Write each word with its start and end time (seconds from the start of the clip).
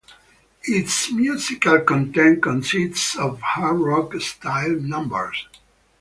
Its 0.63 1.11
musical 1.11 1.81
content 1.81 2.41
consists 2.41 3.15
of 3.19 3.39
hard 3.39 3.79
rock-styled 3.81 4.81
numbers. 4.83 5.45